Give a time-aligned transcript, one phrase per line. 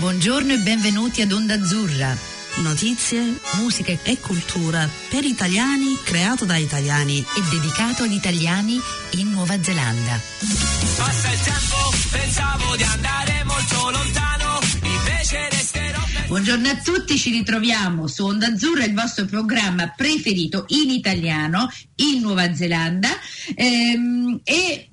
[0.00, 2.16] Buongiorno e benvenuti ad Onda Azzurra.
[2.62, 8.80] Notizie, musica e cultura per italiani, creato da italiani e dedicato agli italiani
[9.18, 10.18] in Nuova Zelanda.
[10.96, 11.76] Passa il tempo,
[12.10, 16.00] pensavo di andare molto lontano, invece resterò.
[16.28, 22.22] Buongiorno a tutti, ci ritroviamo su Onda Azzurra, il vostro programma preferito in italiano in
[22.22, 23.10] Nuova Zelanda.
[23.54, 24.88] Ehm, e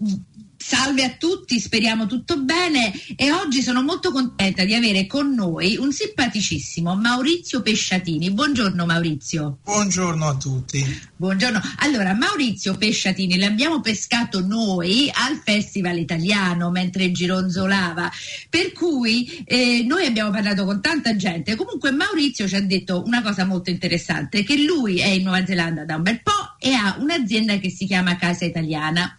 [0.70, 5.78] Salve a tutti, speriamo tutto bene e oggi sono molto contenta di avere con noi
[5.78, 8.32] un simpaticissimo Maurizio Pesciatini.
[8.32, 9.60] Buongiorno Maurizio.
[9.64, 10.84] Buongiorno a tutti.
[11.16, 11.62] Buongiorno.
[11.78, 18.12] Allora, Maurizio Pesciatini l'abbiamo pescato noi al Festival Italiano mentre gironzolava,
[18.50, 21.56] per cui eh, noi abbiamo parlato con tanta gente.
[21.56, 25.86] Comunque Maurizio ci ha detto una cosa molto interessante, che lui è in Nuova Zelanda
[25.86, 29.16] da un bel po' e ha un'azienda che si chiama Casa Italiana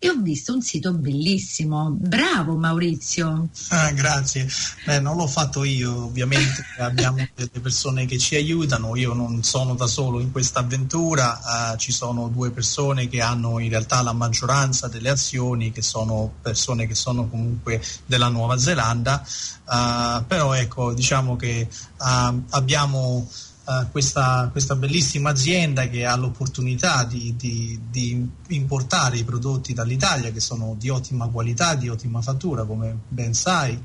[0.02, 1.92] e ho visto un sito bellissimo.
[1.92, 3.50] Bravo Maurizio.
[3.68, 4.48] Ah, grazie.
[4.86, 9.76] Beh, non l'ho fatto io, ovviamente abbiamo delle persone che ci aiutano, io non sono
[9.76, 14.14] da solo in questa avventura, uh, ci sono due persone che hanno in realtà la
[14.14, 19.24] maggioranza delle azioni, che sono persone che sono comunque della Nuova Zelanda,
[19.70, 23.28] uh, però ecco, diciamo che uh, abbiamo
[23.66, 30.32] uh, questa, questa, bellissima azienda che ha l'opportunità di, di, di, importare i prodotti dall'Italia
[30.32, 33.80] che sono di ottima qualità, di ottima fattura, come ben sai.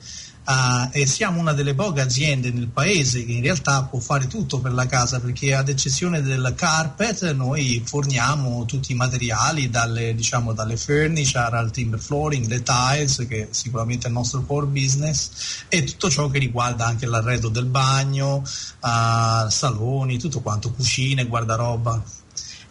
[0.47, 4.61] Uh, e siamo una delle poche aziende nel paese che in realtà può fare tutto
[4.61, 10.53] per la casa perché ad eccezione del carpet noi forniamo tutti i materiali dalle, diciamo,
[10.53, 15.83] dalle furniture al timber flooring, le tiles che sicuramente è il nostro core business e
[15.83, 18.43] tutto ciò che riguarda anche l'arredo del bagno,
[18.81, 22.03] uh, saloni, tutto quanto, cucine, guardaroba.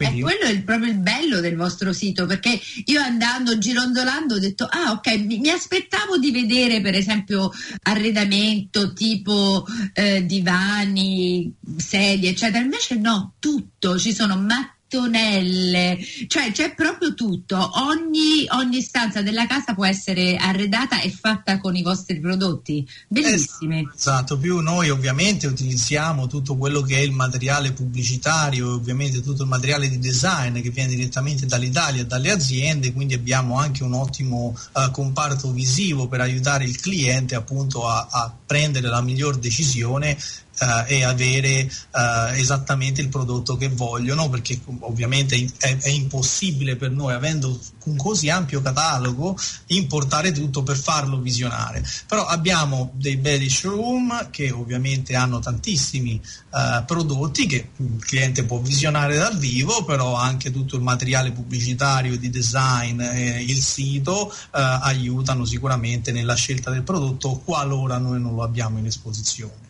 [0.08, 0.20] Quindi...
[0.20, 4.66] Eh, quello è proprio il bello del vostro sito, perché io andando gironzolando ho detto,
[4.66, 7.52] ah ok, mi, mi aspettavo di vedere per esempio
[7.84, 16.76] arredamento tipo eh, divani, sedie, eccetera, invece no, tutto, ci sono mattine mattonelle, cioè c'è
[16.76, 17.58] proprio tutto.
[17.58, 22.88] Ogni, ogni, stanza della casa può essere arredata e fatta con i vostri prodotti.
[23.08, 23.80] Bellissimi.
[23.80, 29.44] Esatto, esatto, più noi ovviamente utilizziamo tutto quello che è il materiale pubblicitario ovviamente tutto
[29.44, 34.56] il materiale di design che viene direttamente dall'Italia dalle aziende, quindi abbiamo anche un ottimo
[34.74, 40.18] uh, comparto visivo per aiutare il cliente appunto a, a prendere la miglior decisione
[40.54, 46.92] Uh, e avere uh, esattamente il prodotto che vogliono perché ovviamente è, è, impossibile per
[46.92, 49.36] noi avendo un così ampio catalogo
[49.68, 51.84] importare tutto per farlo visionare.
[52.08, 56.22] Però abbiamo dei belli showroom che ovviamente hanno tantissimi
[56.52, 62.16] uh, prodotti che il cliente può visionare dal vivo però anche tutto il materiale pubblicitario
[62.16, 68.44] di design e il sito aiutano sicuramente nella scelta del prodotto qualora noi non lo
[68.44, 69.63] abbiamo in esposizione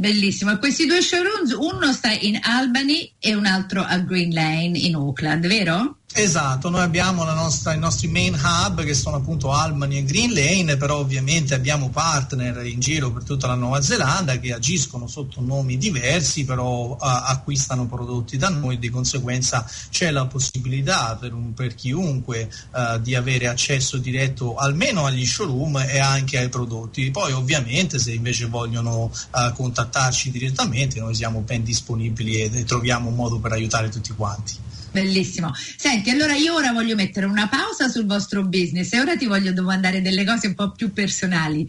[0.00, 0.56] Bellissimo.
[0.56, 5.46] Questi due showrooms, uno sta in Albany e un altro a Green Lane in Auckland,
[5.46, 5.99] vero?
[6.12, 10.76] Esatto, noi abbiamo nostra, i nostri main hub che sono appunto Albany e Green Lane,
[10.76, 15.78] però ovviamente abbiamo partner in giro per tutta la Nuova Zelanda che agiscono sotto nomi
[15.78, 21.76] diversi, però uh, acquistano prodotti da noi di conseguenza c'è la possibilità per, un, per
[21.76, 27.12] chiunque uh, di avere accesso diretto almeno agli showroom e anche ai prodotti.
[27.12, 33.08] Poi ovviamente se invece vogliono uh, contattarci direttamente noi siamo ben disponibili e, e troviamo
[33.08, 34.69] un modo per aiutare tutti quanti.
[34.90, 35.52] Bellissimo.
[35.54, 39.52] Senti, allora io ora voglio mettere una pausa sul vostro business e ora ti voglio
[39.52, 41.68] domandare delle cose un po' più personali.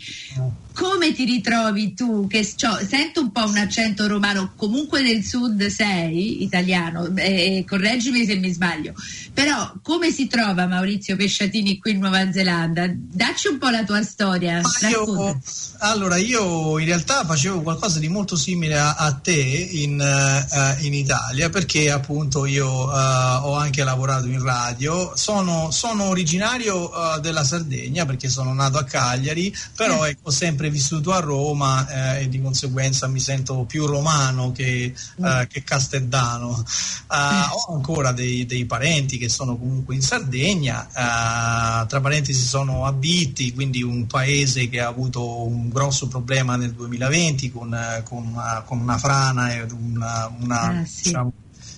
[0.74, 2.28] Come ti ritrovi tu?
[2.28, 8.38] Che sento un po' un accento romano, comunque nel sud sei italiano, eh, correggimi se
[8.38, 8.94] mi sbaglio,
[9.34, 12.90] però come si trova Maurizio Pesciatini qui in Nuova Zelanda?
[12.90, 14.62] Dacci un po' la tua storia.
[14.90, 15.40] Io,
[15.80, 20.94] allora, io in realtà facevo qualcosa di molto simile a, a te in, uh, in,
[20.94, 27.44] Italia perché appunto io uh, ho anche lavorato in radio, sono, sono originario uh, della
[27.44, 32.30] Sardegna perché sono nato a Cagliari, però ecco, ho sempre vissuto a Roma eh, e
[32.30, 36.64] di conseguenza mi sento più romano che, uh, che casteldano.
[37.08, 42.94] Uh, ho ancora dei, dei, parenti che sono comunque in Sardegna, tra parentesi sono a
[42.94, 48.64] Bitti, quindi un paese che ha avuto un grosso problema nel 2020 con, con, una,
[48.66, 51.04] con una, frana e una, una ah, sì.
[51.04, 51.32] diciamo,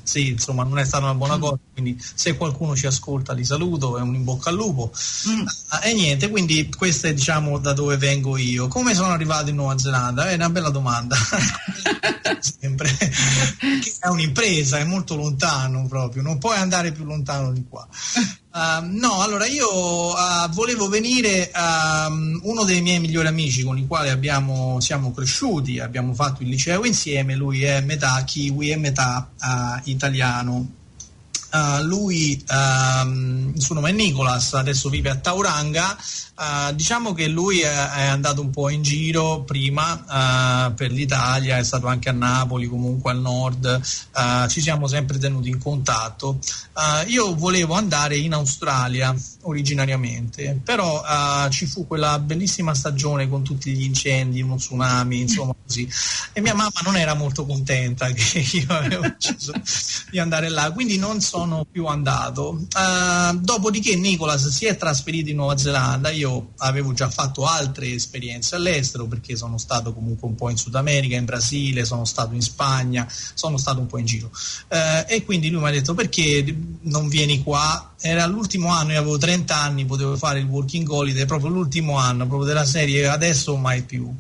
[0.03, 1.57] sì, insomma, non è stata una buona cosa.
[1.71, 4.91] Quindi, se qualcuno ci ascolta, li saluto, è un in bocca al lupo.
[5.29, 5.45] Mm.
[5.83, 8.67] E niente, quindi questa è diciamo da dove vengo io.
[8.67, 10.29] Come sono arrivato in Nuova Zelanda?
[10.29, 11.15] È una bella domanda.
[12.39, 12.89] Sempre.
[13.99, 17.87] è un'impresa, è molto lontano proprio, non puoi andare più lontano di qua.
[18.55, 23.87] Uh, no, allora io uh, volevo venire, uh, uno dei miei migliori amici con i
[23.87, 29.31] quali abbiamo, siamo cresciuti, abbiamo fatto il liceo insieme, lui è metà kiwi e metà
[29.85, 30.69] italiano.
[31.81, 35.97] lui, um, il suo nome è Nicolas, adesso vive a Tauranga,
[36.35, 41.57] Uh, diciamo che lui è, è, andato un po' in giro prima uh, per l'Italia,
[41.57, 43.79] è stato anche a Napoli, comunque al nord,
[44.15, 46.39] uh, ci siamo sempre tenuti in contatto.
[47.05, 51.03] io volevo andare in Australia originariamente, però
[51.49, 55.87] ci fu quella bellissima stagione con tutti gli incendi, uno tsunami, insomma così,
[56.33, 59.53] e mia mamma non era molto contenta che io avevo deciso
[60.09, 62.59] di andare là, quindi non sono più andato.
[63.35, 68.55] dopodiché Nicolas si è trasferito in Nuova Zelanda, io io avevo già fatto altre esperienze
[68.55, 72.41] all'estero perché sono stato comunque un po' in Sud America, in Brasile, sono stato in
[72.41, 74.31] Spagna, sono stato un po' in giro.
[74.69, 77.93] Eh, e quindi lui mi ha detto perché non vieni qua?
[77.99, 82.25] Era l'ultimo anno, io avevo 30 anni, potevo fare il working holiday, proprio l'ultimo anno,
[82.27, 84.13] proprio della serie adesso mai più.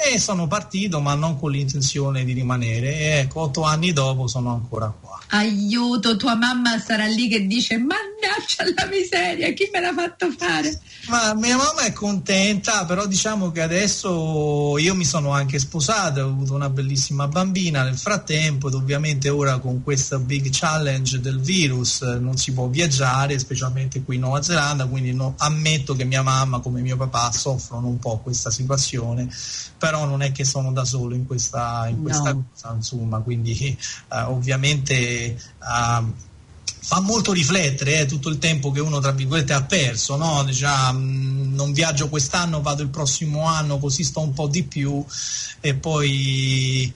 [0.00, 2.96] E sono partito ma non con l'intenzione di rimanere.
[2.96, 5.18] E ecco, otto anni dopo sono ancora qua.
[5.30, 10.80] Aiuto, tua mamma sarà lì che dice mannaggia la miseria, chi me l'ha fatto fare?
[11.08, 16.28] Ma mia mamma è contenta, però diciamo che adesso io mi sono anche sposato, ho
[16.28, 17.82] avuto una bellissima bambina.
[17.82, 23.38] Nel frattempo ed ovviamente ora con questo big challenge del virus non si può viaggiare,
[23.38, 27.86] specialmente qui in Nuova Zelanda, quindi no, ammetto che mia mamma come mio papà soffrono
[27.88, 29.28] un po' questa situazione,
[29.88, 32.44] però non è che sono da solo in questa, in questa no.
[32.52, 33.76] cosa, insomma, quindi
[34.12, 36.12] eh, ovviamente uh,
[36.88, 40.42] fa molto riflettere eh, tutto il tempo che uno tra virgolette ha perso, no?
[40.42, 45.04] Dice, mm, non viaggio quest'anno, vado il prossimo anno, così sto un po' di più
[45.60, 46.90] e poi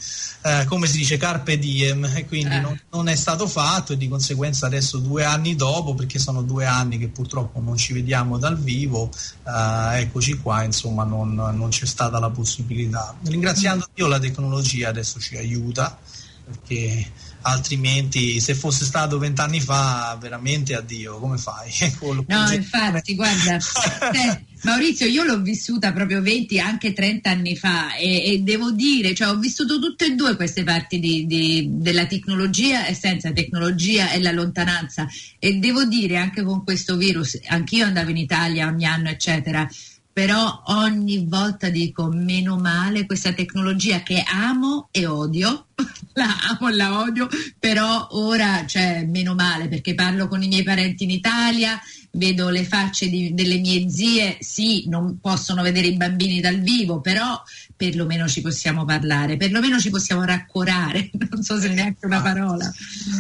[0.45, 2.61] eh, come si dice carpe diem e quindi eh.
[2.61, 6.65] non, non, è stato fatto e di conseguenza adesso due anni dopo, perché sono due
[6.65, 9.11] anni che purtroppo non ci vediamo dal vivo,
[9.47, 13.15] eh, eccoci qua, insomma non, non c'è stata la possibilità.
[13.25, 15.99] Ringraziando Dio la tecnologia adesso ci aiuta
[16.45, 17.11] perché
[17.43, 21.71] altrimenti se fosse stato vent'anni fa veramente addio come fai?
[22.27, 23.57] no infatti guarda
[24.13, 29.15] eh, Maurizio io l'ho vissuta proprio 20 anche 30 anni fa e, e devo dire
[29.15, 34.11] cioè, ho vissuto tutte e due queste parti di, di, della tecnologia e senza tecnologia
[34.13, 38.85] e la lontananza e devo dire anche con questo virus anch'io andavo in Italia ogni
[38.85, 39.69] anno eccetera
[40.13, 45.69] però ogni volta dico meno male questa tecnologia che amo e odio,
[46.15, 47.29] la amo e la odio,
[47.59, 51.81] però ora cioè meno male perché parlo con i miei parenti in Italia,
[52.13, 57.01] vedo le facce di, delle mie zie, sì, non possono vedere i bambini dal vivo,
[57.01, 57.43] però
[57.75, 62.71] perlomeno ci possiamo parlare, perlomeno ci possiamo raccorare, non so se neanche una parola.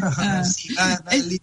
[0.00, 1.40] Uh, sì, eh,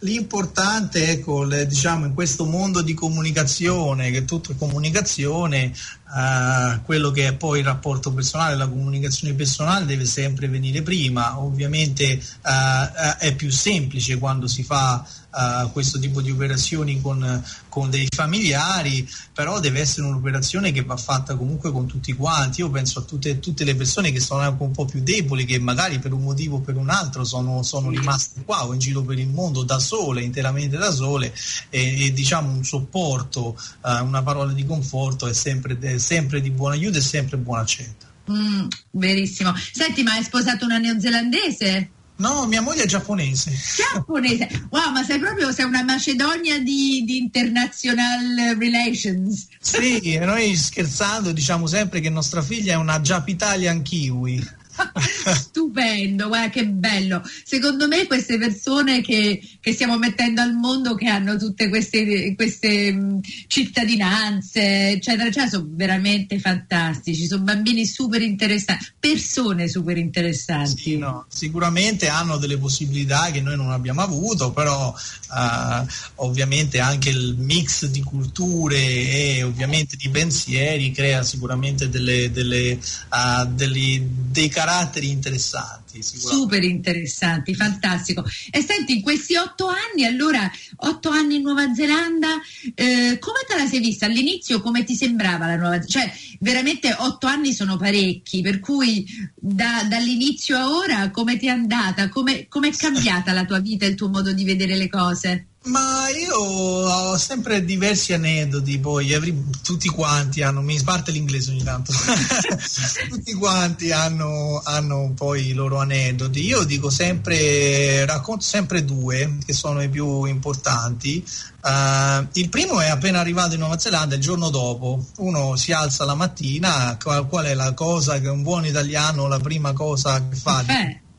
[0.00, 5.72] L'importante, ecco, le, diciamo, in questo mondo di comunicazione, che tutto è comunicazione,
[6.12, 11.38] Uh, quello che è poi il rapporto personale, la comunicazione personale deve sempre venire prima,
[11.38, 17.90] ovviamente uh, è più semplice quando si fa uh, questo tipo di operazioni con, con,
[17.90, 22.98] dei familiari, però deve essere un'operazione che va fatta comunque con tutti quanti, io penso
[22.98, 26.12] a tutte, tutte le persone che sono anche un po' più deboli, che magari per
[26.12, 29.28] un motivo o per un altro sono, sono rimaste qua o in giro per il
[29.28, 31.32] mondo da sole, interamente da sole
[31.68, 36.98] e, e diciamo un supporto, una parola di conforto è sempre sempre di buon aiuto
[36.98, 38.08] e sempre buona accetta.
[38.30, 39.54] Mm, verissimo.
[39.72, 41.90] Senti, ma hai sposato una neozelandese?
[42.20, 43.50] No, mia moglie è giapponese.
[43.76, 44.66] Giapponese?
[44.70, 49.48] Wow, ma sei proprio sei una Macedonia di, di international relations.
[49.58, 54.58] Sì, noi scherzando diciamo sempre che nostra figlia è una Jap Italian Kiwi.
[55.34, 57.22] Stupendo, guarda che bello.
[57.44, 62.92] Secondo me queste persone che, che stiamo mettendo al mondo, che hanno tutte queste, queste
[62.92, 67.26] mh, cittadinanze, eccetera, eccetera, sono veramente fantastici.
[67.26, 70.82] Sono bambini super interessanti, persone super interessanti.
[70.82, 75.86] Sì, no, sicuramente hanno delle possibilità che noi non abbiamo avuto, però uh,
[76.16, 82.78] ovviamente anche il mix di culture e ovviamente di pensieri crea sicuramente delle, delle,
[83.10, 86.02] uh, delle, dei caratteri caratteri interessanti.
[86.02, 88.24] Super interessanti, fantastico.
[88.50, 92.40] E senti, in questi otto anni, allora, otto anni in Nuova Zelanda,
[92.74, 94.06] eh, come te la sei vista?
[94.06, 95.86] All'inizio come ti sembrava la Nuova Zelanda?
[95.86, 99.04] Cioè, veramente otto anni sono parecchi, per cui
[99.34, 102.08] da, dall'inizio a ora come ti è andata?
[102.08, 105.49] Come è cambiata la tua vita, il tuo modo di vedere le cose?
[105.62, 111.62] Ma io ho sempre diversi aneddoti, poi every, tutti quanti hanno, mi parte l'inglese ogni
[111.62, 111.92] tanto,
[113.10, 116.42] tutti quanti hanno, hanno, poi i loro aneddoti.
[116.42, 121.22] Io dico sempre, racconto sempre due che sono i più importanti.
[121.62, 126.06] Uh, il primo è appena arrivato in Nuova Zelanda il giorno dopo, uno si alza
[126.06, 130.36] la mattina, qual, qual è la cosa che un buon italiano, la prima cosa che
[130.36, 130.64] fa?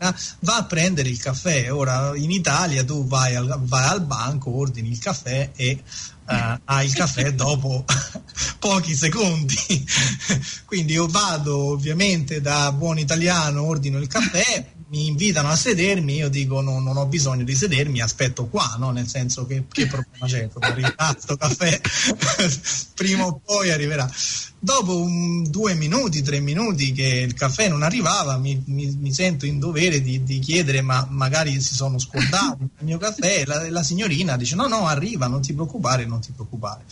[0.03, 1.71] Eh va a prendere il caffè.
[1.71, 5.79] Ora in Italia tu vai al, vai al banco, ordini il caffè e
[6.27, 7.85] uh, hai il caffè dopo
[8.57, 9.55] pochi secondi.
[10.65, 16.29] Quindi io vado ovviamente da buon italiano, ordino il caffè, mi invitano a sedermi, io
[16.29, 18.91] dico no, non ho bisogno di sedermi, aspetto qua, no?
[18.91, 21.79] nel senso che, che problema c'è, arriverà caffè,
[22.95, 24.09] prima o poi arriverà.
[24.63, 29.47] Dopo un, due minuti, tre minuti che il caffè non arrivava, mi, mi, mi sento
[29.47, 33.43] in dovere di, di, chiedere, ma magari si sono scordati il mio caffè.
[33.47, 36.83] La, la, signorina dice: No, no, arriva, non ti preoccupare, non ti preoccupare.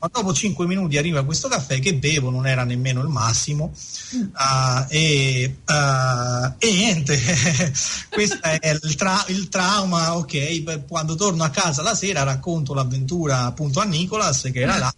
[0.00, 3.74] Ma dopo cinque minuti arriva questo caffè che bevo, non era nemmeno il massimo.
[4.14, 7.20] Uh, e, uh, e, niente,
[8.08, 10.16] questo è il, tra, il, trauma.
[10.16, 14.94] Ok, quando torno a casa la sera racconto l'avventura appunto a Nicolas che era là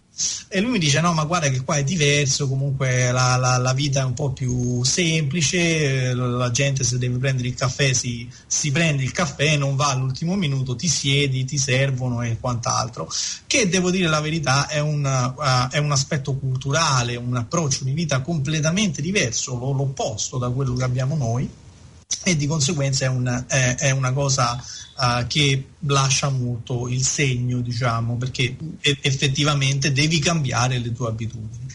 [0.47, 3.73] e lui mi dice no ma guarda che qua è diverso comunque la, la, la
[3.73, 8.71] vita è un po' più semplice la gente se deve prendere il caffè si, si,
[8.71, 13.09] prende il caffè non va all'ultimo minuto ti siedi ti servono e quant'altro.
[13.47, 17.91] Che devo dire la verità è un, uh, è un aspetto culturale un approccio di
[17.91, 21.49] vita completamente diverso l'opposto da quello che abbiamo noi
[22.23, 24.63] e di conseguenza è, un, è, è una cosa
[24.97, 31.65] uh, che lascia molto il segno, diciamo, perché effettivamente devi cambiare le tue abitudini.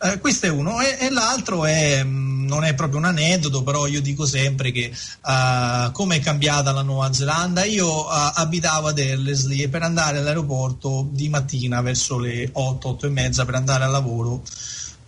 [0.00, 0.80] Uh, questo è uno.
[0.80, 4.92] E, e l'altro è, mh, non è proprio un aneddoto, però io dico sempre che
[4.92, 10.18] uh, come è cambiata la Nuova Zelanda, io uh, abitavo ad Ellerslie e per andare
[10.18, 14.42] all'aeroporto di mattina verso le 8, 8 e mezza per andare al lavoro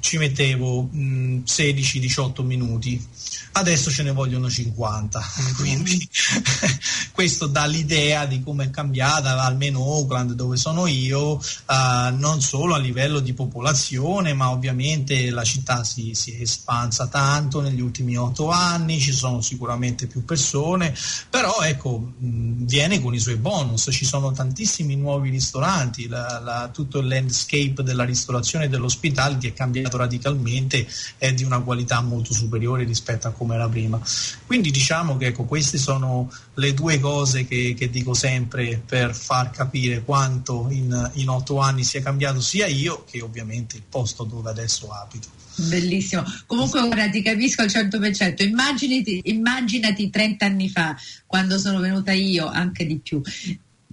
[0.01, 3.07] ci mettevo 16-18 minuti
[3.53, 5.23] adesso ce ne vogliono 50
[5.57, 6.09] quindi.
[7.13, 12.75] Questo dà l'idea di come è cambiata almeno Oakland dove sono io uh, non solo
[12.75, 18.17] a livello di popolazione ma ovviamente la città si, si, è espansa tanto negli ultimi
[18.17, 20.95] otto anni ci sono sicuramente più persone
[21.29, 26.71] però ecco mh, viene con i suoi bonus ci sono tantissimi nuovi ristoranti la, la,
[26.73, 30.87] tutto il landscape della ristorazione e dell'ospitality è cambiato radicalmente
[31.19, 33.99] è di una qualità molto superiore rispetto a come era prima.
[34.45, 39.51] Quindi diciamo che ecco, queste sono le due cose che, che dico sempre per far
[39.51, 44.51] capire quanto in, in otto anni sia cambiato sia io che ovviamente il posto dove
[44.51, 45.29] adesso abito.
[45.55, 46.23] Bellissimo.
[46.45, 48.43] Comunque ora ti capisco al 100%.
[48.43, 50.95] Immaginati, immaginati 30 anni fa,
[51.25, 53.23] quando sono venuta io, anche di più,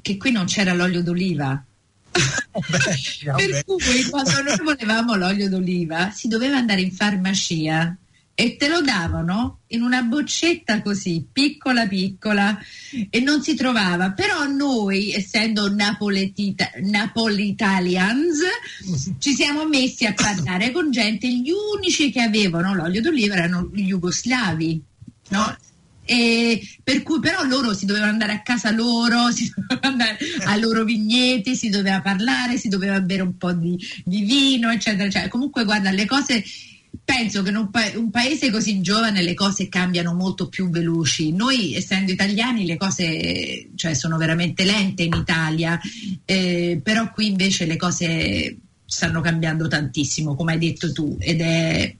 [0.01, 1.63] che qui non c'era l'olio d'oliva.
[2.11, 7.95] Beh, per cui quando noi volevamo l'olio d'oliva si doveva andare in farmacia
[8.39, 12.55] e te lo davano in una boccetta così piccola piccola
[13.09, 18.37] e non si trovava però noi essendo napoletita, napolitalians
[19.17, 23.87] ci siamo messi a parlare con gente gli unici che avevano l'olio d'oliva erano gli
[23.87, 24.83] jugoslavi
[25.29, 25.57] no?
[26.05, 30.59] E per cui però loro si dovevano andare a casa loro, si doveva andare ai
[30.61, 35.29] loro vigneti, si doveva parlare, si doveva bere un po' di, di vino, eccetera, eccetera.
[35.29, 36.41] Comunque guarda, le cose
[37.03, 41.31] penso che in un, pa- un, paese così giovane le cose cambiano molto più veloci.
[41.31, 45.79] Noi, essendo italiani, le cose cioè, sono veramente lente in Italia,
[46.25, 51.95] eh, però qui invece le cose stanno cambiando tantissimo, come hai detto tu, ed è,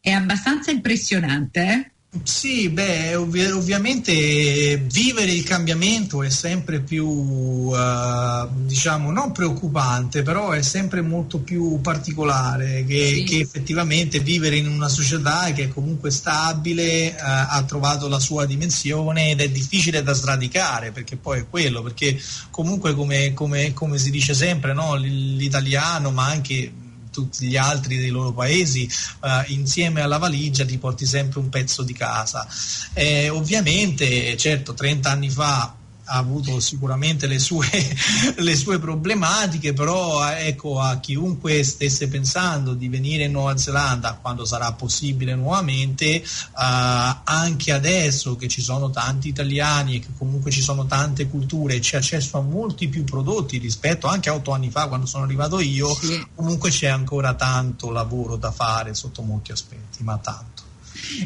[0.00, 1.62] è abbastanza impressionante.
[1.62, 1.90] Eh?
[2.22, 10.50] Sì, beh, ovvi- ovviamente vivere il cambiamento è sempre più, uh, diciamo, non preoccupante, però
[10.50, 13.24] è sempre molto più particolare che, sì.
[13.24, 18.46] che, effettivamente vivere in una società che è comunque stabile, uh, ha trovato la sua
[18.46, 22.20] dimensione ed è difficile da sradicare, perché poi è quello, perché
[22.50, 24.94] comunque come, come, come si dice sempre, no?
[24.94, 26.84] l'italiano, ma anche
[27.16, 31.82] tutti gli altri dei loro paesi, eh, insieme alla valigia ti porti sempre un pezzo
[31.82, 32.46] di casa.
[32.92, 35.75] Eh, ovviamente, certo, 30 anni fa
[36.06, 37.68] ha avuto sicuramente le sue,
[38.36, 44.44] le sue problematiche, però ecco a chiunque stesse pensando di venire in Nuova Zelanda quando
[44.44, 50.60] sarà possibile nuovamente, uh, anche adesso che ci sono tanti italiani e che comunque ci
[50.60, 54.88] sono tante culture c'è accesso a molti più prodotti rispetto anche a otto anni fa
[54.88, 56.24] quando sono arrivato io, sì.
[56.34, 60.65] comunque c'è ancora tanto lavoro da fare sotto molti aspetti, ma tanto.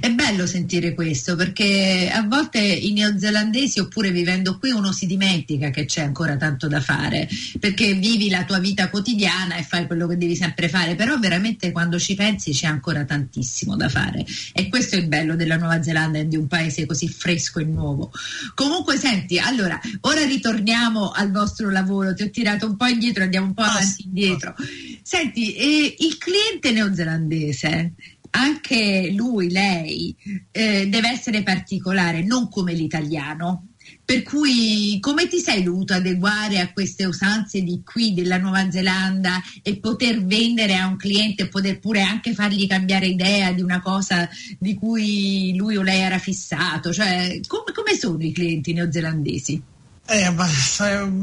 [0.00, 5.70] È bello sentire questo perché a volte i neozelandesi oppure vivendo qui uno si dimentica
[5.70, 10.06] che c'è ancora tanto da fare perché vivi la tua vita quotidiana e fai quello
[10.06, 14.68] che devi sempre fare, però veramente quando ci pensi c'è ancora tantissimo da fare e
[14.68, 18.12] questo è il bello della Nuova Zelanda e di un paese così fresco e nuovo.
[18.54, 23.46] Comunque senti, allora ora ritorniamo al vostro lavoro, ti ho tirato un po' indietro, andiamo
[23.46, 24.54] un po' ah, avanti indietro.
[25.02, 27.92] Senti, eh, il cliente neozelandese
[28.30, 30.14] anche lui, lei,
[30.52, 33.66] eh, deve essere particolare, non come l'italiano.
[34.04, 39.40] Per cui come ti sei dovuto adeguare a queste usanze di qui, della Nuova Zelanda
[39.62, 43.80] e poter vendere a un cliente e poter pure anche fargli cambiare idea di una
[43.80, 46.92] cosa di cui lui o lei era fissato?
[46.92, 49.62] Cioè, com- come sono i clienti neozelandesi?
[50.06, 50.48] Eh, ma,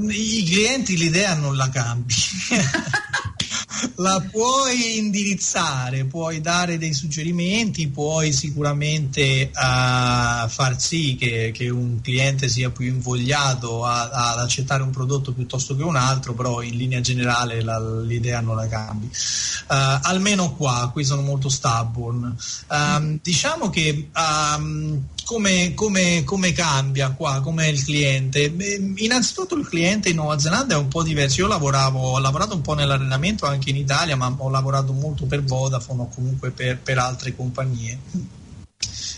[0.09, 2.13] I clienti l'idea non la cambi.
[3.95, 11.99] la puoi indirizzare, puoi dare dei suggerimenti, puoi sicuramente uh, far sì che, che, un
[12.01, 16.75] cliente sia più invogliato a, ad accettare un prodotto piuttosto che un altro, però in
[16.75, 19.05] linea generale la, l'idea non la cambi.
[19.05, 22.35] Uh, almeno qua, qui sono molto stubborn.
[22.69, 28.49] Um, diciamo che um, come, come, come, cambia qua, com'è il cliente?
[28.49, 31.41] Beh, innanzitutto il cliente in Nuova Zelanda è un po' diverso.
[31.41, 35.43] Io lavoravo, ho lavorato un po' nell'allenamento anche in Italia, ma ho lavorato molto per
[35.43, 37.99] Vodafone o comunque per, per altre compagnie.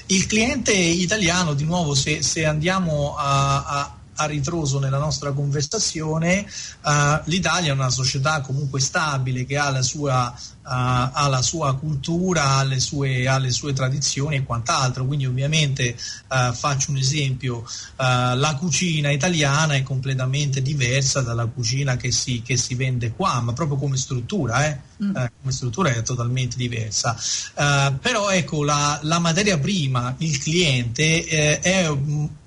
[0.07, 6.45] Il cliente italiano, di nuovo, se, se andiamo a, a a ritroso nella nostra conversazione,
[6.83, 10.35] uh, l'Italia è una società comunque stabile che ha la sua
[10.71, 15.05] ha la sua cultura, ha le sue, ha le sue, tradizioni e quant'altro.
[15.05, 15.95] Quindi ovviamente
[16.27, 22.43] uh, faccio un esempio, uh, la cucina italiana è completamente diversa dalla cucina che si,
[22.43, 24.79] che si vende qua, ma proprio come struttura, eh?
[25.03, 25.09] mm.
[25.09, 27.17] uh, come struttura è totalmente diversa.
[27.99, 31.89] però ecco, la, la, materia prima, il cliente eh, è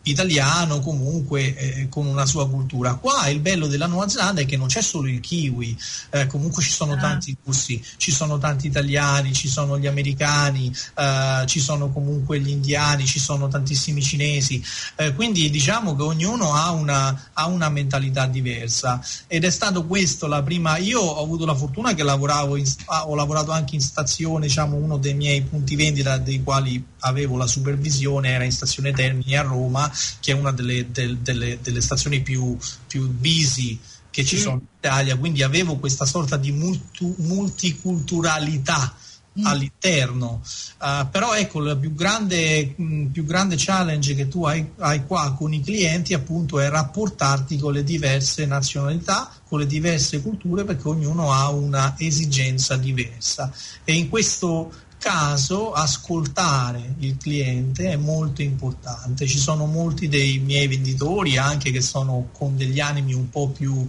[0.04, 2.94] italiano comunque eh, con una sua cultura.
[2.94, 5.76] Qua il bello della Nuova Zelanda è che non c'è solo il kiwi,
[6.10, 6.98] eh, comunque ci sono ah.
[6.98, 12.50] tanti gusti, ci sono tanti italiani, ci sono gli americani, eh, ci sono comunque gli
[12.50, 14.62] indiani, ci sono tantissimi cinesi,
[14.96, 20.26] eh, quindi diciamo che ognuno ha una, ha una, mentalità diversa ed è stato questo
[20.26, 24.46] la prima, io ho avuto la fortuna che lavoravo in, ho lavorato anche in stazione,
[24.46, 29.36] diciamo uno dei miei punti vendita dei quali avevo la supervisione era in stazione Termini
[29.36, 33.78] a Roma, che è una delle, del, delle, delle stazioni più, più busy
[34.12, 38.94] che ci sono in Italia, quindi avevo questa sorta di multu, multiculturalità
[39.40, 39.46] mm.
[39.46, 40.42] all'interno.
[40.78, 45.32] Uh, però ecco, il più grande, mh, più grande challenge che tu hai, hai, qua
[45.32, 50.88] con i clienti appunto è rapportarti con le diverse nazionalità, con le diverse culture, perché
[50.88, 53.50] ognuno ha una esigenza diversa.
[53.84, 54.70] E in questo
[55.02, 59.26] caso ascoltare il cliente è molto importante.
[59.26, 63.74] Ci sono molti dei miei venditori anche che sono con degli animi un po' più
[63.74, 63.88] uh,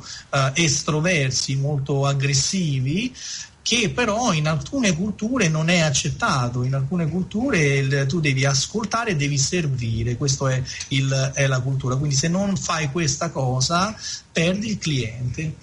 [0.56, 3.14] estroversi, molto aggressivi,
[3.62, 9.12] che però in alcune culture non è accettato, in alcune culture il, tu devi ascoltare
[9.12, 10.62] e devi servire, questa è,
[11.34, 13.96] è, la cultura, quindi se non fai questa cosa
[14.32, 15.56] perdi il cliente.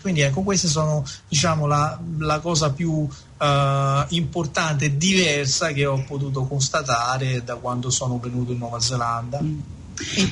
[0.00, 3.06] Quindi ecco, questa sono diciamo, la, la cosa più
[3.38, 9.40] uh, importante e diversa che ho potuto constatare da quando sono venuto in Nuova Zelanda.
[9.40, 9.60] Mm.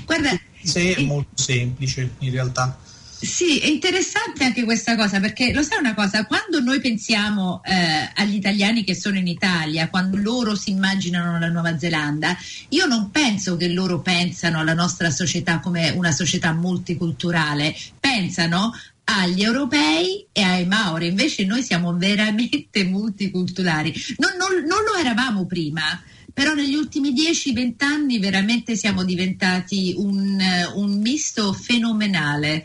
[0.05, 2.79] Guarda, sì, è molto semplice in realtà.
[3.19, 8.11] Sì, è interessante anche questa cosa perché lo sai una cosa, quando noi pensiamo eh,
[8.15, 12.37] agli italiani che sono in Italia, quando loro si immaginano la Nuova Zelanda,
[12.69, 18.73] io non penso che loro pensano alla nostra società come una società multiculturale, pensano
[19.09, 25.47] agli europei e ai maori, invece noi siamo veramente multiculturali, non, non, non lo eravamo
[25.47, 26.03] prima
[26.37, 30.39] però negli ultimi 10-20 anni veramente siamo diventati un,
[30.75, 32.63] un misto fenomenale.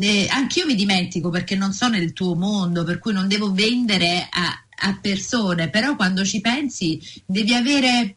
[0.00, 4.26] Eh, anch'io mi dimentico perché non so nel tuo mondo, per cui non devo vendere
[4.28, 8.16] a, a persone, però quando ci pensi devi avere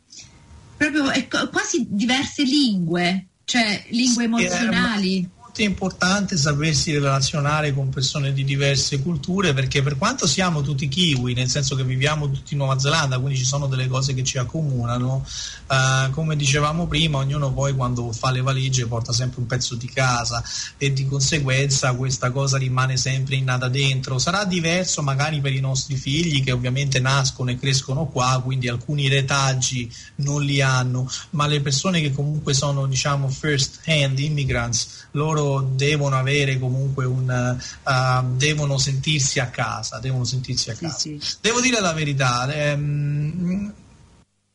[0.76, 1.12] proprio
[1.52, 9.54] quasi diverse lingue, cioè lingue emozionali estremamente importante sapersi relazionare con persone di diverse culture
[9.54, 13.40] perché per quanto siamo tutti kiwi, nel senso che viviamo tutti in Nuova Zelanda, quindi
[13.40, 15.26] ci sono delle cose che ci accomunano,
[15.68, 19.88] uh, come dicevamo prima, ognuno poi quando fa le valigie porta sempre un pezzo di
[19.88, 20.44] casa
[20.78, 24.20] e di conseguenza questa cosa rimane sempre innata dentro.
[24.20, 29.08] Sarà diverso magari per i nostri figli che ovviamente nascono e crescono qua, quindi alcuni
[29.08, 35.47] retaggi non li hanno, ma le persone che comunque sono diciamo first hand immigrants, loro
[35.74, 40.98] devono avere comunque un uh, devono sentirsi a casa, devono sentirsi a casa.
[40.98, 41.36] Sì, sì.
[41.42, 43.74] Devo dire la verità, ehm,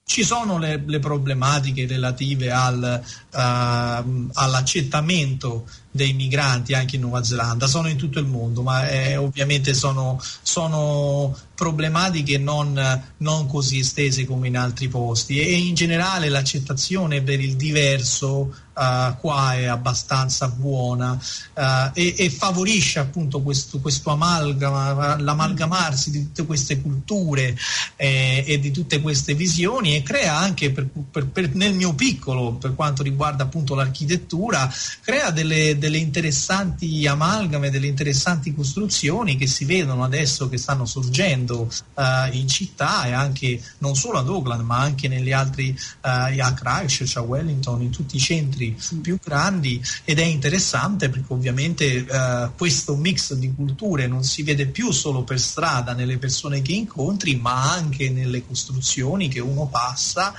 [0.05, 7.66] ci sono le, le, problematiche relative al, uh, all'accettamento dei migranti anche in Nuova Zelanda,
[7.66, 12.75] sono in tutto il mondo, ma eh, ovviamente sono, sono problematiche non,
[13.18, 15.38] non, così estese come in altri posti.
[15.38, 22.31] E in generale l'accettazione per il diverso uh, qua è abbastanza buona uh, e, e,
[22.31, 27.57] favorisce appunto questo, questo amalgama, l'amalgamarsi di tutte queste culture
[27.96, 32.53] eh, e di tutte queste visioni e crea anche per, per, per, nel mio piccolo
[32.53, 39.64] per quanto riguarda appunto l'architettura crea delle delle interessanti amalgame, delle interessanti costruzioni che si
[39.64, 44.79] vedono adesso che stanno sorgendo uh, in città e anche non solo ad Auckland ma
[44.79, 50.19] anche negli altri uh, a Christchurch, a Wellington, in tutti i centri più grandi ed
[50.19, 55.41] è interessante perché ovviamente uh, questo mix di culture non si vede più solo per
[55.41, 60.35] strada nelle persone che incontri ma anche nelle costruzioni che uno passa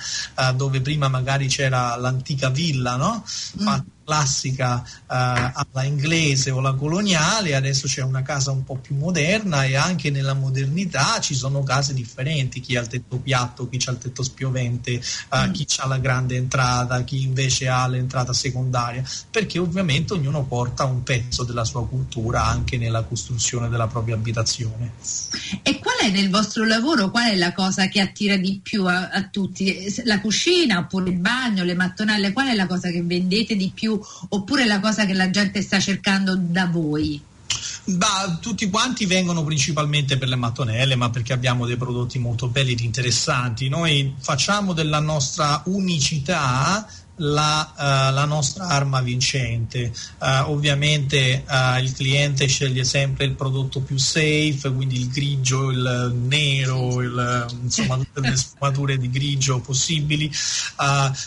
[0.56, 3.24] dove prima magari c'era l'antica villa no?
[3.62, 8.96] Mm classica eh, alla inglese o la coloniale, adesso c'è una casa un po' più
[8.96, 13.82] moderna e anche nella modernità ci sono case differenti, chi ha il tetto piatto, chi
[13.86, 15.52] ha il tetto spiovente, eh, mm.
[15.52, 21.04] chi ha la grande entrata, chi invece ha l'entrata secondaria, perché ovviamente ognuno porta un
[21.04, 24.94] pezzo della sua cultura anche nella costruzione della propria abitazione.
[25.62, 29.10] E qual è nel vostro lavoro, qual è la cosa che attira di più a,
[29.10, 29.86] a tutti?
[30.04, 33.93] La cucina oppure il bagno, le mattonelle, qual è la cosa che vendete di più
[34.30, 37.22] oppure la cosa che la gente sta cercando da voi?
[37.86, 42.72] Bah, tutti quanti vengono principalmente per le mattonelle, ma perché abbiamo dei prodotti molto belli
[42.72, 43.68] ed interessanti.
[43.68, 49.94] Noi facciamo della nostra unicità la, uh, la, nostra arma vincente.
[50.18, 56.14] Uh, ovviamente uh, il cliente sceglie sempre il prodotto più safe, quindi il grigio, il
[56.16, 60.32] nero, il, insomma tutte le sfumature di grigio possibili,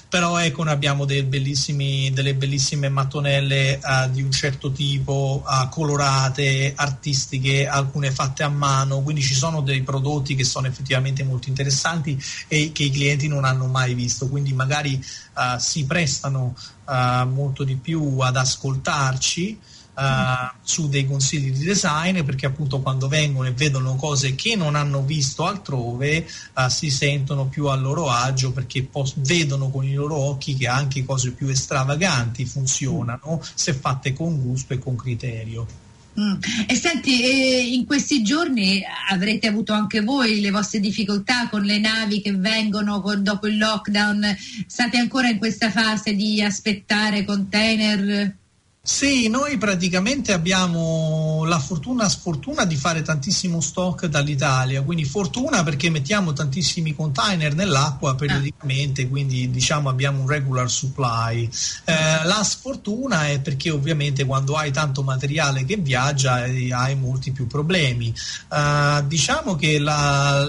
[0.08, 8.42] però ecco noi abbiamo delle bellissime mattonelle di un certo tipo, colorate, artistiche, alcune fatte
[8.42, 12.90] a mano, quindi ci sono dei prodotti che sono effettivamente molto interessanti e che i
[12.90, 15.02] clienti non hanno mai visto, quindi magari
[15.58, 19.60] si prestano uh, molto di più ad ascoltarci
[19.96, 20.02] uh,
[20.62, 25.02] su dei consigli di design perché appunto quando vengono e vedono cose che non hanno
[25.02, 30.16] visto altrove uh, si sentono più a loro agio perché pos- vedono con i loro
[30.16, 35.85] occhi che anche cose più stravaganti funzionano se fatte con gusto e con criterio.
[36.18, 36.34] Mm.
[36.66, 41.78] E senti, eh, in questi giorni avrete avuto anche voi le vostre difficoltà con le
[41.78, 44.36] navi che vengono dopo il lockdown?
[44.66, 48.34] State ancora in questa fase di aspettare container?
[48.88, 55.90] Sì, noi praticamente abbiamo la fortuna sfortuna di fare tantissimo stock dall'Italia, quindi fortuna perché
[55.90, 59.08] mettiamo tantissimi container nell'acqua periodicamente, ah.
[59.08, 61.50] quindi diciamo abbiamo un regular supply.
[61.84, 67.32] Eh, la sfortuna è perché ovviamente quando hai tanto materiale che viaggia eh, hai molti
[67.32, 68.14] più problemi.
[68.52, 70.46] Eh, diciamo che la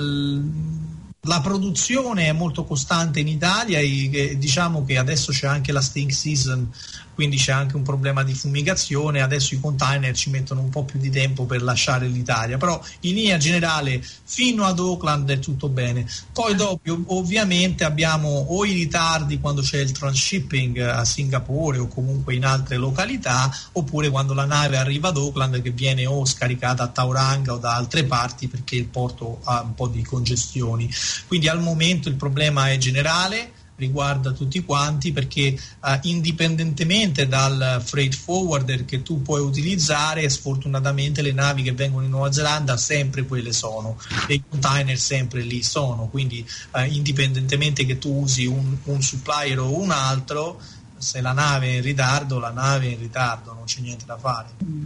[1.27, 6.13] la produzione è molto costante in Italia e diciamo che adesso c'è anche la stink
[6.13, 6.71] season
[7.17, 10.99] quindi c'è anche un problema di fumigazione, adesso i container ci mettono un po' più
[10.99, 16.05] di tempo per lasciare l'Italia, però in linea generale fino ad Auckland è tutto bene.
[16.31, 22.35] Poi dopo ovviamente abbiamo o i ritardi quando c'è il transshipping a Singapore o comunque
[22.35, 26.87] in altre località, oppure quando la nave arriva ad Auckland che viene o scaricata a
[26.89, 30.87] Tauranga o da altre parti perché il porto ha un po' di congestioni.
[31.25, 38.15] Quindi al momento il problema è generale riguarda tutti quanti perché uh, indipendentemente dal freight
[38.15, 43.53] forwarder che tu puoi utilizzare sfortunatamente le navi che vengono in Nuova Zelanda sempre quelle
[43.53, 46.07] sono e i container sempre lì sono.
[46.07, 50.59] Quindi uh, indipendentemente che tu usi un, un supplier o un altro
[50.97, 54.17] se la nave è in ritardo la nave è in ritardo non c'è niente da
[54.17, 54.85] fare mm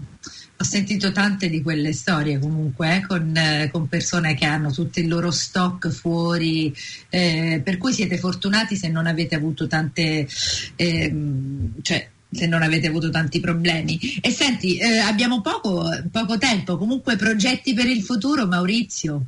[0.61, 4.99] ho sentito tante di quelle storie comunque eh, con, eh, con, persone che hanno tutto
[4.99, 6.71] il loro stock fuori,
[7.09, 10.27] eh, per cui siete fortunati se non avete avuto tante,
[10.75, 13.99] ehm, cioè se non avete avuto tanti problemi.
[14.21, 19.25] E senti, eh, abbiamo poco, poco tempo, comunque progetti per il futuro, Maurizio?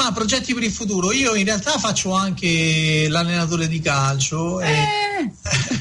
[0.00, 4.58] Ma progetti per il futuro, io in realtà faccio anche l'allenatore di calcio.
[4.58, 4.70] Eh.
[4.70, 5.32] E...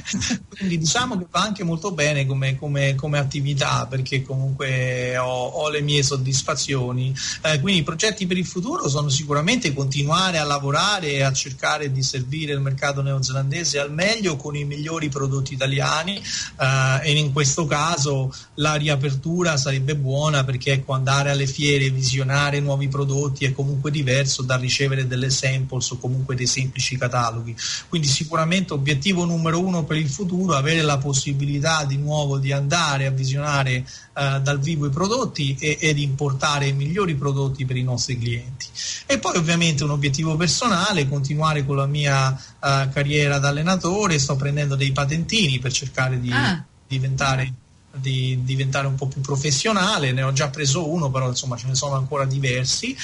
[0.49, 5.69] quindi diciamo che va anche molto bene come, come, come attività perché comunque ho, ho
[5.69, 7.15] le mie soddisfazioni.
[7.43, 11.89] Eh, quindi i progetti per il futuro sono sicuramente continuare a lavorare e a cercare
[11.89, 17.31] di servire il mercato neozelandese al meglio con i migliori prodotti italiani eh, e in
[17.31, 23.53] questo caso la riapertura sarebbe buona perché ecco, andare alle fiere, visionare nuovi prodotti è
[23.53, 24.07] comunque diverso
[24.43, 27.55] da ricevere delle samples o comunque dei semplici cataloghi.
[27.87, 33.05] Quindi sicuramente obiettivo numero uno per il futuro avere la possibilità di nuovo di andare
[33.05, 37.83] a visionare eh, dal vivo i prodotti e, ed importare i migliori prodotti per i
[37.83, 38.65] nostri clienti.
[39.05, 44.35] E poi ovviamente un obiettivo personale, continuare con la mia eh, carriera da allenatore, sto
[44.35, 46.63] prendendo dei patentini per cercare di ah.
[46.87, 47.53] diventare
[47.91, 51.75] di diventare un po' più professionale, ne ho già preso uno, però insomma ce ne
[51.75, 52.95] sono ancora diversi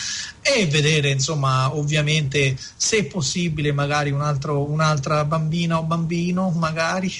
[0.42, 7.12] e vedere insomma ovviamente se possibile magari un altro, un'altra bambina o bambino magari.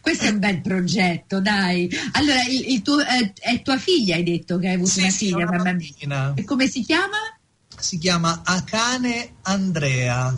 [0.00, 1.90] Questo è un bel progetto, dai.
[2.12, 5.10] Allora, il, il tuo, eh, è tua figlia, hai detto che hai avuto sì, una
[5.10, 6.32] figlia, una bambina.
[6.34, 7.16] E come si chiama?
[7.76, 10.32] Si chiama Akane Andrea.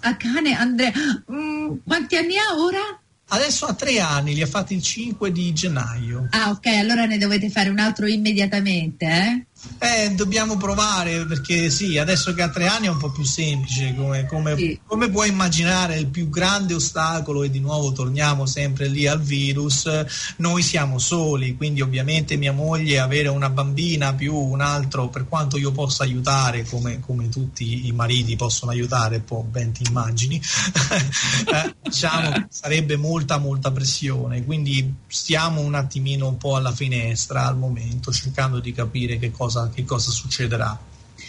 [0.00, 0.92] Akane Andrea.
[1.30, 3.03] Mm, quanti anni ha ora?
[3.28, 6.28] Adesso ha tre anni, li ha fatti il 5 di gennaio.
[6.30, 9.46] Ah, ok, allora ne dovete fare un altro immediatamente, eh?
[9.78, 13.94] Eh, dobbiamo provare perché sì, adesso che ha tre anni è un po' più semplice,
[13.94, 14.78] come, come, Sì.
[14.86, 19.88] come puoi immaginare il più grande ostacolo e di nuovo torniamo sempre lì al virus,
[20.36, 25.58] noi siamo soli, quindi ovviamente mia moglie avere una bambina più un altro, per quanto
[25.58, 30.40] io possa aiutare, come, come tutti i mariti possono aiutare, poi ben ti immagini,
[31.52, 37.46] eh, diciamo che sarebbe molta molta pressione, quindi stiamo un attimino un po' alla finestra
[37.46, 40.78] al momento cercando di capire che cosa, che cosa succederà.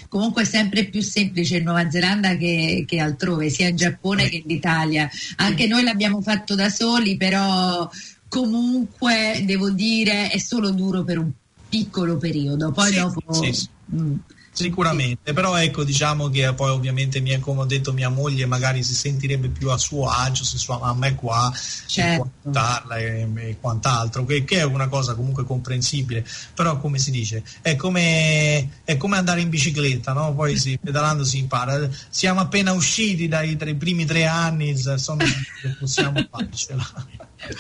[0.08, 4.44] Comunque è sempre più semplice in Nuova Zelanda che, che altrove, sia in Giappone che
[4.46, 5.10] in Italia.
[5.38, 7.90] Anche noi l'abbiamo fatto da soli, però
[8.28, 11.32] comunque devo dire è solo duro per un
[11.68, 12.72] piccolo periodo.
[12.72, 13.34] Poi Sì, dopo.
[13.34, 13.68] sì, sì.
[13.94, 14.16] Mm.
[14.56, 18.94] Sicuramente, però ecco diciamo che poi ovviamente mia, come ho detto mia moglie magari si
[18.94, 21.52] sentirebbe più a suo agio se sua mamma è qua
[21.86, 22.24] Certo.
[22.24, 27.12] e aiutarla e, e quant'altro, che, che è una cosa comunque comprensibile, però come si
[27.12, 30.34] dice, è come, è come andare in bicicletta, no?
[30.34, 35.22] poi si, pedalando si impara, siamo appena usciti dai, dai primi tre anni, sono
[35.80, 36.86] possiamo farcela.